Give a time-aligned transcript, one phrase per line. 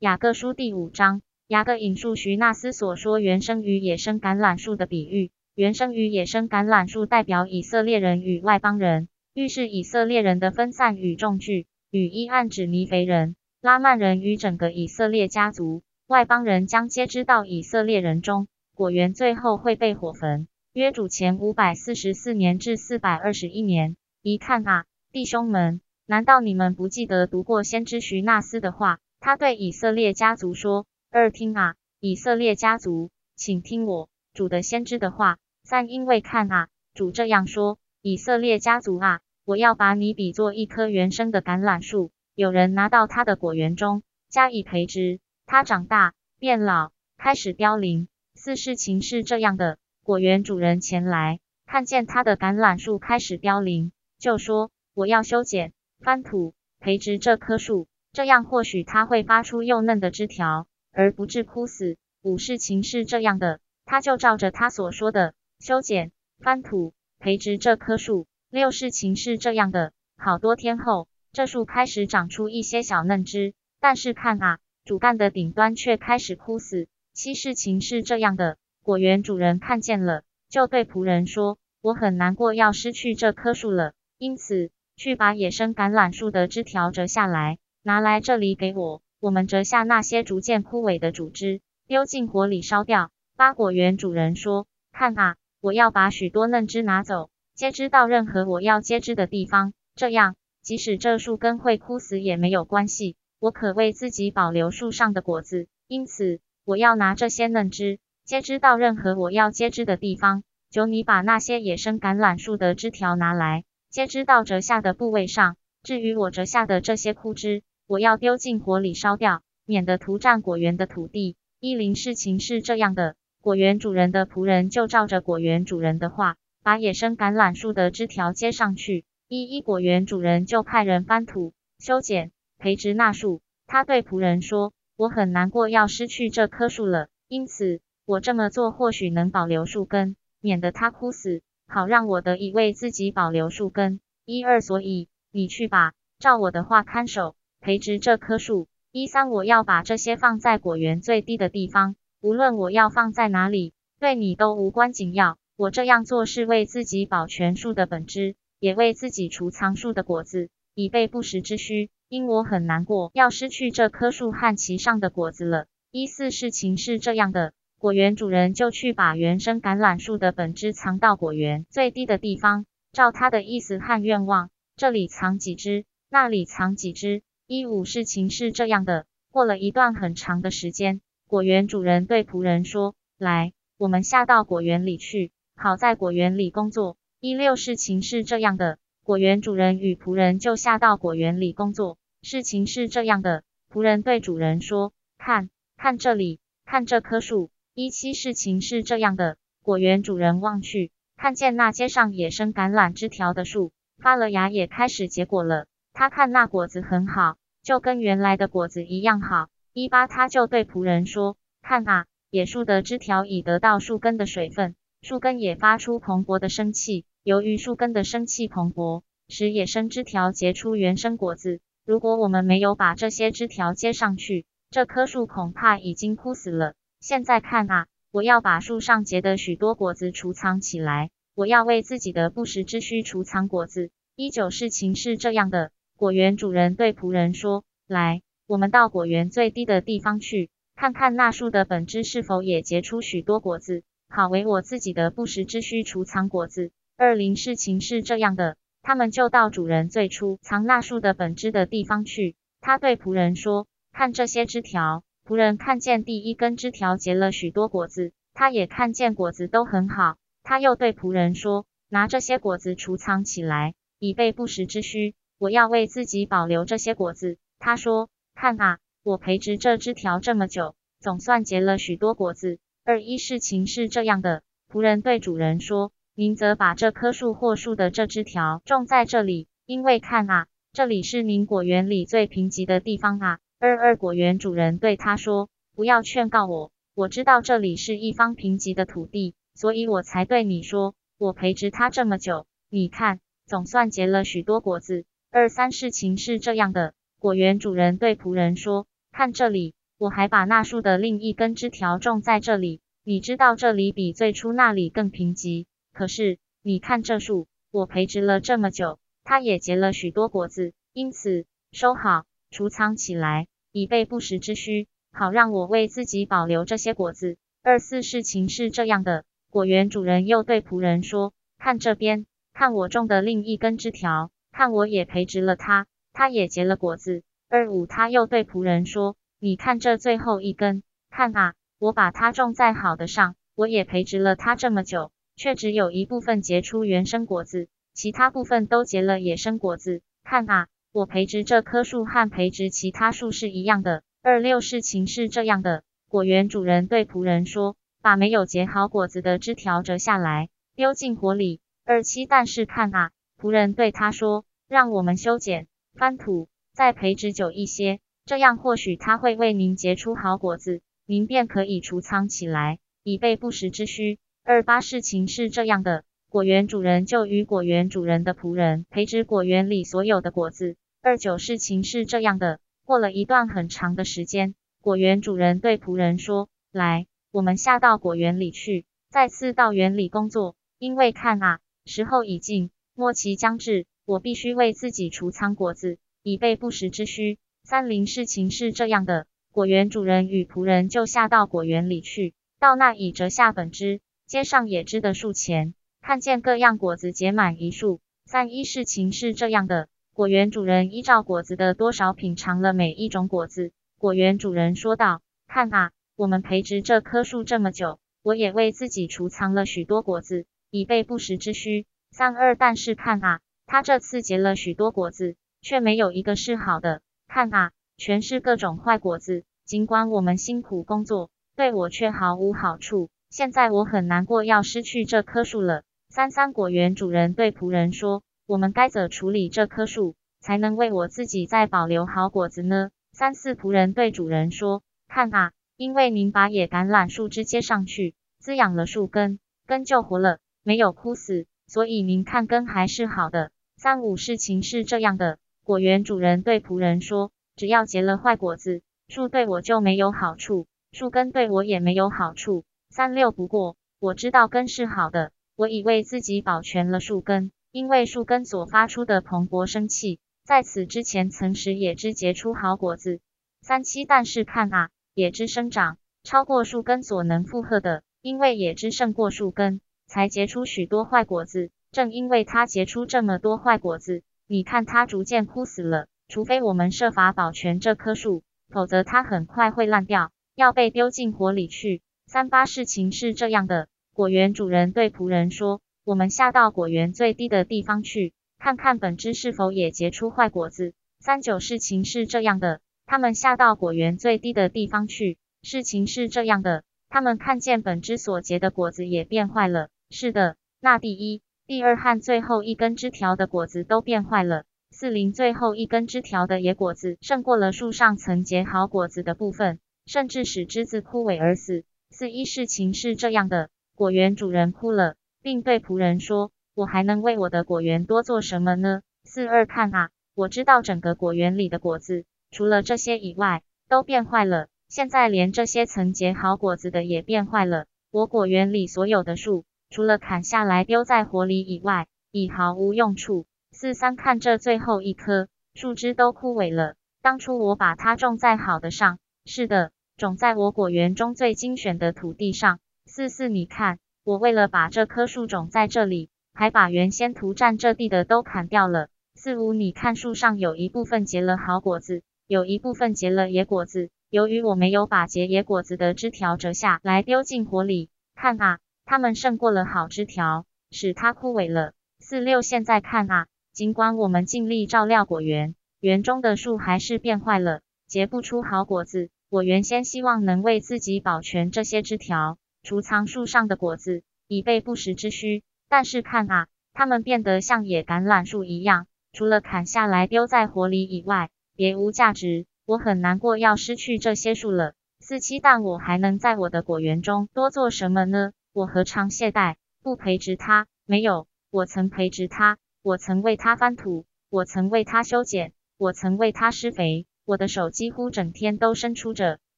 [0.00, 5.30] 雅各书第五章，雅各引述徐纳斯所说原生于野生橄榄树的比喻。
[5.54, 11.66] 原生于野生橄榄树代表以色列人与外邦人，预示以色列人的分散与众聚。
[11.90, 15.82] 与一暗指尼肥人、拉曼人与整个以色列家族。
[16.06, 20.48] 外邦人将皆知道以色列人中，果园最后会被火焚。
[20.72, 23.96] 约主前五百四十四年至四百二十一年。
[24.22, 28.98] 一看啊，弟兄们，难道你们不记得读过先知徐纳斯的话？
[29.20, 35.36] 他对以色列家族说：“二听啊，以色列家族，请听我主的先知的话。
[35.62, 48.08] 三因为看啊，主这样说：以色列家族啊，我要把你比作一棵原生的橄榄树，有人拿到他的果园中加以培植，它长大变老，开始凋零。
[48.34, 61.96] 四事情是这样的：果园主人前来，看见他的橄榄树开始凋零，就说：我要修剪、翻土、培植这棵树。”这样或许它会发出幼嫩的枝条，而不致枯死。
[62.22, 68.26] 五事情是这样的，他就照着他所说的修剪、翻土、培植这棵树。
[68.50, 76.88] 六事情是这样的，好多天后，这树开始长出一些小嫩枝，但是看啊，主干的顶端却开始枯死。
[77.12, 89.02] 七事情是这样的，果园主人看见了，就对仆人说：“我很难过要失去这棵树了，因此去把野生橄榄树的枝条折下来。”拿来这里给我。
[89.20, 93.10] 我们折下那些逐渐枯萎的主枝，丢进火里烧掉。
[93.36, 99.72] 八果园主人说：“看啊，我要把许多嫩枝拿走，接枝到任何我要接枝的地方。
[99.94, 103.16] 这样，即使这树根会枯死也没有关系。
[103.38, 105.68] 我可为自己保留树上的果子。
[105.86, 110.44] 因此，我要拿这些嫩枝，接枝到任何我要接枝的地方。
[110.70, 115.56] 求你把那些野生橄榄树的枝条拿来，接枝到折下的部位上。
[115.82, 121.36] 至于我折下的这些枯枝，我要丢进火里烧掉，免得涂占果园的土地。
[121.58, 129.04] 一零事情是这样的，果园主人的仆人就照着果园主人的话，把野生橄榄树的枝条接上去。
[129.26, 133.42] 一一果园主人就派人翻土、修剪、培植那树。
[133.66, 143.98] 他对仆人说：“我很难过要失去这棵树了，因此我这么做或许能保留树根，免得它枯死，好让我得以为自己保留树根。
[144.24, 148.68] 一二，所以你去吧，照我的话看守。”培植这棵树。
[148.90, 155.36] 一三，我要把这些放在果园最低的地方，无论我要放在哪里，对你都无关紧要。
[155.56, 161.90] 我这样做是为自己保全树的本质，也为自己储藏树的果子，以备不时之需。
[162.08, 165.66] 因我很难过，要失去这棵树和其上的果子了。
[165.92, 177.22] 一四，事情是这样的，果园主人就去把原生橄榄树的本枝藏到果园最低的地方，照他的意思和愿望，这里藏几枝，那里藏几枝。
[177.52, 191.98] 一五事情是这样的，过了一段很长的时间，果园主人对仆人说：“来，我们下到果园里去，好在果园里工作。”一六事情是这样的，果园主人与仆人就下到果园里工作。
[192.22, 205.66] 事情是这样的，仆人对主人说：“看，看这里，看这棵树。”一七事情是这样的，果园主人望去，看见那街上野生橄榄枝条的树发了芽，也开始结果了。
[205.92, 207.38] 他看那果子很好。
[207.62, 209.48] 就跟原来的果子一样好。
[209.72, 217.04] 一八，他就对仆人说：“看啊，野树的枝条已得到树根的水分，树根也发出蓬勃的生气。
[217.22, 221.60] 由于树根的生气蓬勃，使野生枝条结出原生果子。
[221.84, 226.74] 如果我们没有把这些枝条接上去，这棵树恐怕已经枯死了。
[227.00, 233.90] 现在看啊，我要把树上结的许多果子储藏起来，我要为自己的不时之需储藏果子。
[234.16, 235.70] 一九，事情是这样的。”
[236.00, 252.34] 果园主人对仆人说：“来，我们到果园最低的地方去，看看那树的本枝是否也结出许多果子，好为我自己的不时之需储藏果子。”二零事情是这样的，他们就到主人最初藏那树的本枝的地方去。
[252.62, 260.16] 他对仆人说：“看这些枝条。”仆人看见第一根枝条结了许多果子，他也看见果子都很好。
[260.42, 267.38] 他又对仆人说：“拿这些果子储藏起来，以备不时之需。”我要为自己保留这些果子。
[267.58, 302.80] 他说：“看啊，我培植这枝条这么久，总算结了许多果子。”二一事情是这样的，仆人对主人说：“您则把这棵树或树的这枝条种在这里，因为看啊，这里是您果园里最贫瘠的地方啊。”二二果园主人对他说：“不要劝告我，我知道这里是一方贫瘠的土地，所以我才对你说，我培植它这么久，你看，总算结了许多果子。”二三事情是这样的，果园主人对仆人说：“看这里，我还把那树的另一根枝条种在这里。
[303.04, 317.36] 你知道这里比最初那里更贫瘠，可是你看这树，我培植了这么久，它也结了许多果子，因此收好，储藏起来，以备不时之需，好让我为自己保留这些果子。
[317.62, 329.16] 二四事情是这样的，果园主人又对仆人说：“看这边，看我种的另一根枝条，看我也培植了它，它也结了果子。”二五他又对仆人说。
[329.38, 340.02] 你看这最后一根，看啊，我把它种在好的上，我也培植了它这么久，却只有一部分结出原生果子，其他部分都结了野生果子。
[340.24, 344.02] 看啊，我培植这棵树和培植其他树是一样的。
[344.22, 351.62] 二六事情是这样的，果园主人对仆人说，把没有结好果子的枝条折下来，丢进火里。
[351.86, 353.10] 二七但是看啊，
[353.40, 357.98] 仆人对他说，让我们修剪、翻土，再培植久一些。
[358.24, 364.20] 这样或许它会为您结出好果子，您便可以储藏起来，以备不时之需。
[364.44, 370.76] 二八事情是这样的，果园主人就与果园主人的仆人培植果园里所有的果子。
[371.02, 398.00] 二九事情是这样的，过了一段很长的时间，果园主人对仆人说：“来，我们下到果园里去，再次到园里工作，因为看啊，时候已近，末期将至，我必须为自己储藏果子，以备不时之需。”三零事情是这样的，果园主人与仆人就下到果园里去，到那已折下本枝、接上野枝的树前，看见各样果子结满一树。
[398.26, 403.70] 三一事情是这样的，果园主人依照果子的多少品尝了每一种果子。
[403.96, 411.86] 果园主人说道：“看啊，我们培植这棵树这么久，我也为自己储藏了许多果子，以备不时之需。
[412.10, 413.40] 三二但是看啊，
[413.72, 419.44] 他这次结了许多果子，却没有一个是好的。”看啊，全是各种坏果子。
[419.64, 423.10] 尽管我们辛苦工作，对我却毫无好处。
[423.30, 425.84] 现在我很难过，要失去这棵树了。
[426.08, 439.38] 三三果园主人对仆人说：“我们该怎处理这棵树，才能为我自己再保留好果子呢？”三四仆人对主人说：“看啊，因为您把野橄榄树枝接上去，滋养了树根，
[439.68, 443.52] 根就活了，没有枯死，所以您看根还是好的。”
[443.82, 445.38] 三五事情是这样的。
[445.64, 463.20] 果园主人对仆人说：“只要结了坏果子，树对我就没有好处，树根对我也没有好处。”三六不过，我知道根是好的，我已为自己保全了树根，因为树根所发出的蓬勃生气，在此之前曾使野枝结出好果子。
[463.62, 471.70] 三七但是看啊，野枝生长超过树根所能负荷的，因为野枝胜过树根，才结出许多坏果子。
[471.92, 474.22] 正因为它结出这么多坏果子。
[474.46, 482.02] 你看它逐渐枯死了，除非我们设法保全这棵树，否则它很快会烂掉，要被丢进火里去。
[482.26, 499.90] 三八事情是这样的，果园主人对仆人说：“我们下到果园最低的地方去，看看本枝是否也结出坏果子。”三九事情是这样的，他们下到果园最低的地方去，事情是这样的，他们看见本枝所结的果子也变坏了。
[500.10, 501.42] 是的，那第一。
[501.70, 504.64] 第二和最后一根枝条的果子都变坏了。
[504.90, 511.84] 四零最后一根枝条的野果子胜过了树上曾结好果子的部分，甚至使枝子枯萎而死。
[512.10, 524.66] 四一事情是这样的，果园主人哭了，并对仆人说：“我还能为我的果园多做什么呢？”四二看啊，我知道整个果园里的果子，除了这些以外，都变坏了。
[524.88, 527.86] 现在连这些曾结好果子的也变坏了。
[528.10, 529.64] 我果园里所有的树。
[529.90, 533.46] 除了砍下来丢在火里以外，已毫无用处。
[533.72, 536.94] 四三看这最后一棵树枝都枯萎了。
[537.22, 542.78] 当初我把它种在好的上，是的，种在我果园中最精选的土地上。
[543.04, 549.08] 四四你看，我为了把这棵树种在这里，还把原先涂占这地的都砍掉了。
[549.34, 554.10] 四五你看树上有一部分结了好果子，有一部分结了野果子。
[554.28, 558.78] 由于我没有把结野果子的枝条折下来丢进火里，看啊。
[559.10, 561.94] 他们胜过了好枝条，使它枯萎了。
[562.20, 569.30] 四六现在看啊，尽管我们尽力照料果园，园中的树还是变坏了，结不出好果子。
[569.48, 575.64] 我原先希望能为自己保全这些枝条，储藏树上的果子，以备不时之需。
[575.88, 582.66] 但是看啊，它们变得像野橄榄树一样，除了砍下来丢在火里以外，别无价值。
[582.86, 584.92] 我很难过要失去这些树了。
[585.18, 588.52] 四七，但我还能在我的果园中多做什么呢？
[588.72, 590.86] 我何尝懈怠，不培植它？
[591.04, 599.58] 没有，我曾培植它，我曾为它翻土，我曾为它修剪，我曾为它施肥，我的手几乎整天都伸出着。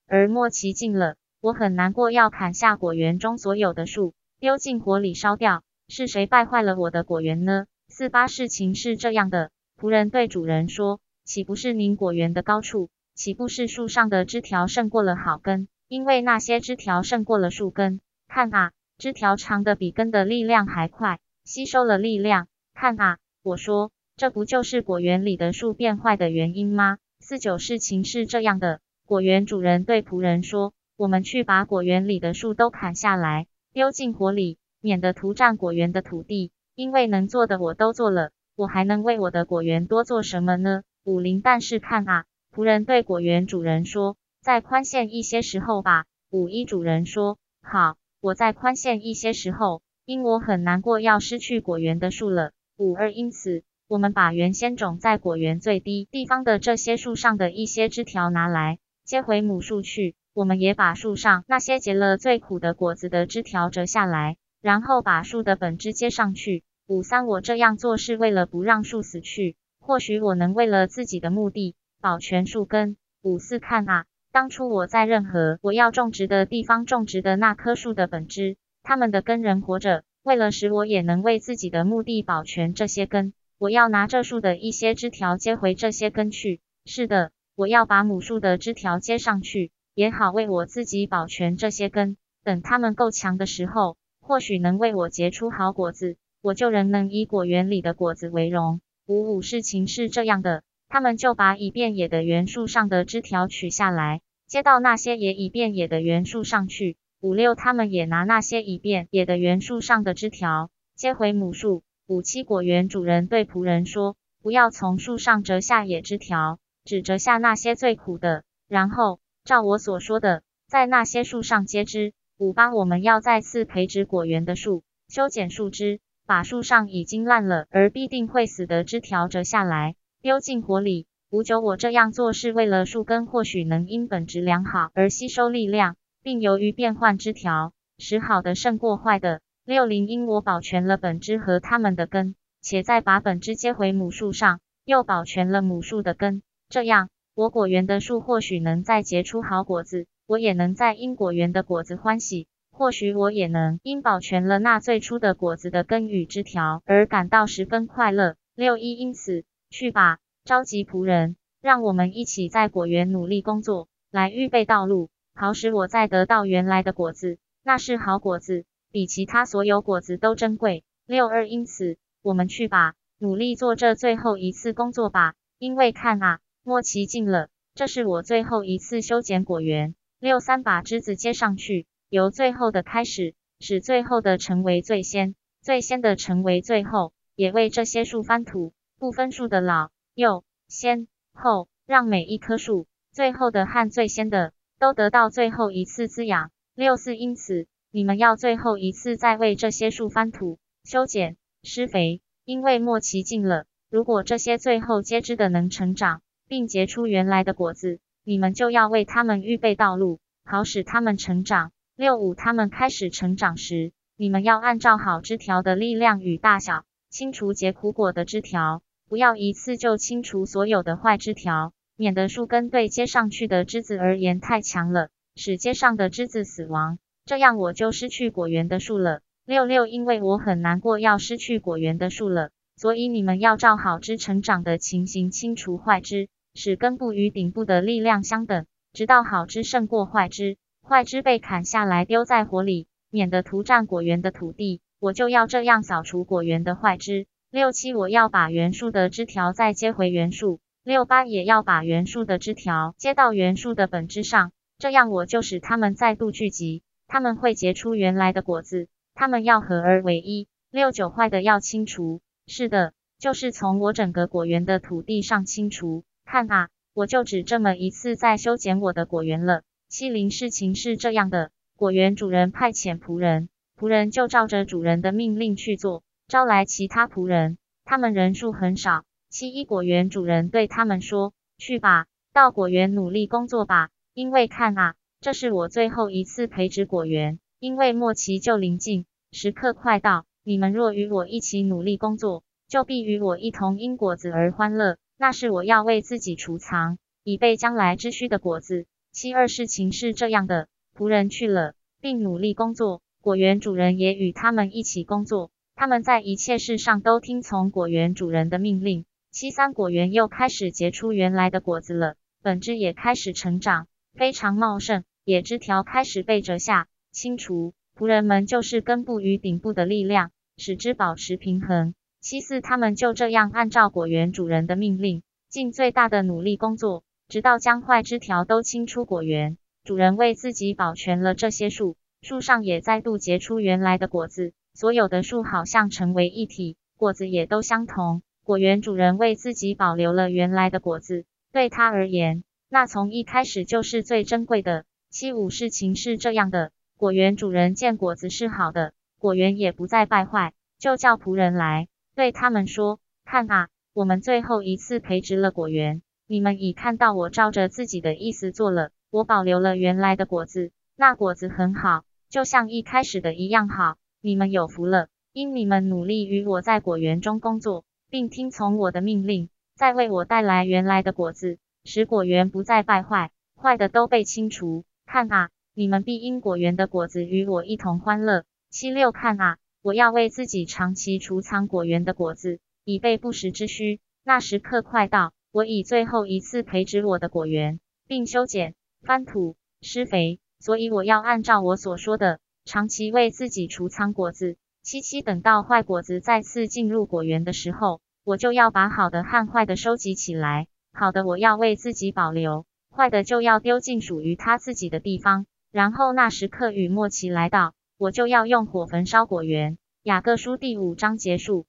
[0.06, 5.62] 而末期尽了，我很难过，要砍下果园中所有的树，丢进火里烧掉。
[5.88, 7.64] 是谁败坏了我的果园呢？
[7.88, 12.90] 四八事情是这样的，仆人对主人说：“岂不是您果园的高处？
[13.14, 15.68] 岂不是树上的枝条胜过了好根？
[15.88, 18.00] 因为那些枝条胜过了树根。
[18.28, 18.72] 看啊，
[19.02, 22.46] 枝条长的比根的力量还快，吸收了力量。
[22.72, 40.82] 看啊，我说，这不就是果园里的树变坏的原因吗？”四九事情是这样的，果园主人对仆人说：“我们去把果园里的树都砍下来，丢进火里。”免得涂占果园的土地，因为能做的我都做了，我还能为我的果园多做什么呢？
[41.02, 64.36] 五零，但是看啊，仆人对果园主人说：“再宽限一些时候吧。”五一主人说：“好，我在宽限一些时候，因我很难过要失去果园的树了。”五二，因此我们把原先种在果园最低地方的这些树上的一些枝条拿来接回母树去，我们也把树上那些结了最苦的果子的枝条折下来。
[64.60, 66.62] 然后把树的本枝接上去。
[66.86, 72.96] 五三，我这样做是为了不让树死去，或许我能为了自己的目的保全树根。
[73.22, 80.04] 五四，看啊，当初我在任何我要种植的地方种植的那棵树的本枝，它们的根仍活着。
[80.22, 86.60] 为了使我也能为自己的目的保全这些根，我要拿这树的一些枝条接回这些根去。
[86.86, 92.16] 是的，我要把母树的枝条接上去，也好为我自己保全这些根。
[92.42, 93.96] 等它们够强的时候。
[94.24, 98.80] 或许能为我结出好果子，我就仍能以果园里的果子为荣。
[99.04, 100.62] 五五事情是这样的，
[100.92, 106.98] 他们就把已变野的原树上的枝条取下来，接到那些也已变野的原树上去。
[107.22, 111.82] 五六他们也拿那些已变野的原树上的枝条接回母树。
[112.06, 122.12] 五七果园主人对仆人说：不要从树上折下野枝条，只折下那些最苦的，然后照我所说的，在那些树上接枝。
[122.36, 131.08] 五八，我们要再次培植果园的树，修剪树枝，把树上已经烂了而必定会死的枝条折下来，丢进火里。
[131.30, 139.40] 五九，我这样做是为了树根或许能因本质良好而吸收力量，并由于变换枝条，使好的胜过坏的。
[139.64, 150.06] 六零，因我保全了本枝和它们的根，且再把本枝接回母树上，又保全了母树的根，这样我果园的树或许能再结出好果子。
[150.28, 158.36] 我也能在因果园的果子欢喜，或许我也能因保全了那最初的果子的根与枝条而感到十分快乐。
[158.54, 167.38] 六一，因此去吧，召集仆人，让我们一起在果园努力工作，来预备道路，好使我再得到原来的果子。
[167.64, 170.84] 那是好果子，比其他所有果子都珍贵。
[171.06, 179.94] 六二，因此我们去吧，努力做这最后一次工作吧，因为看啊，末期近了，这是我最后一次修剪果园。
[180.20, 196.52] 六三把枝子接上去，由最后的开始，使最后的成为最先，最先的成为最后，也为这些树翻土，不分树的老幼先后，让每一棵树，最后的和最先的，都得到最后一次滋养。
[196.76, 203.64] 六四因此，你们要最后一次再为这些树翻土、修剪、施肥，因为末期近了。
[203.90, 207.98] 如果这些最后接枝的能成长，并结出原来的果子。
[208.22, 211.72] 你们就要为他们预备道路，好使他们成长。
[211.96, 218.80] 六五，他们开始成长时，你们要按照好枝条的力量与大小，清除结苦果的枝条，
[219.12, 229.20] 不要一次就清除所有的坏枝条，免得树根对接上去的枝子而言太强了，使接上的枝子死亡，这样我就失去果园的树了。
[229.44, 236.30] 六六，因为我很难过要失去果园的树了，所以你们要照好枝成长的情形清除坏枝。
[236.54, 238.64] 使根部与顶部的力量相等，
[238.94, 244.80] 直到好枝胜过坏枝，坏枝被砍下来丢在火里，免得涂占果园的土地。
[244.98, 247.26] 我就要这样扫除果园的坏枝。
[247.52, 250.60] 六七，我要把原树的枝条再接回原树。
[250.82, 260.48] 六八，也要把原树的枝条接到原树的本枝上，这样我就使它们再度聚集，它们会结出原来的果子，它们要合而为一。
[260.70, 266.04] 六九，坏的要清除，是的，就是从我整个果园的土地上清除。
[266.24, 269.60] 看啊，我就只这么一次在修剪我的果园了。
[269.90, 279.04] 七零事情是这样的，果园主人派遣仆人，仆人就照着主人的命令去做，招来其他仆人，他们人数很少。
[279.28, 290.24] 七一果园主人对他们说：去吧，到果园努力工作吧，因为看啊，这是我最后一次培植果园，因为末期就临近，时刻快到。
[290.42, 294.96] 你们若与我一起努力工作，就必与我一同因果子而欢乐。
[295.18, 298.86] 那是我要为自己储藏，以备将来之需的果子。
[299.10, 305.50] 七二事情是这样的，仆人去了，并努力工作，果园主人也与他们一起工作。
[305.82, 309.04] 他们在一切事上都听从果园主人的命令。
[309.32, 317.74] 七三果园又开始结出原来的果子了，本枝也开始成长，非常茂盛，野枝条开始被折下、清除。
[317.98, 321.94] 仆人们就是根部与顶部的力量，使之保持平衡。
[322.20, 329.58] 七四他们就这样按照果园主人的命令，尽最大的努力工作，直到将坏枝条都清出果园。
[329.82, 334.52] 主人为自己保全了这些树，树上也再度结出原来的果子。
[334.74, 338.22] 所有的树好像成为一体，果子也都相同。
[338.42, 344.84] 果园主人为自己保留了原来的果子，对他而言，那从一开始就是最珍贵的。
[345.10, 374.84] 七五事情是这样的：果园主人见果子是好的，果园也不再败坏，就叫仆人来，对他们说：“看啊，我们最后一次培植了果园，你们已看到我照着自己的意思做了，我保留了原来的果子，那果子很好，就像一开始的一样好。”你们有福了，因你们努力与我在果园中工作，并听从我的命令，再为我带来原来的果子，使果园不再败坏，坏的都被清除。
[375.06, 378.44] 看啊，你们必因果园的果子与我一同欢乐。
[378.70, 384.00] 七六看啊，我要为自己长期储藏果园的果子，以备不时之需。
[384.22, 392.38] 那时刻快到，我以最后一次培植我的果园，并修剪、翻土、施肥，所以我要按照我所说的。
[392.64, 400.68] 长期为自己储藏果子，七七等到坏果子再次进入果园的时候，我就要把好的和坏的收集起来。
[400.92, 402.64] 好的我要为自己保留，
[402.94, 405.46] 坏的就要丢进属于他自己的地方。
[405.70, 409.78] 然后那时刻与末期来到，我就要用火焚烧果园。
[410.02, 411.66] 雅各书第五章结束。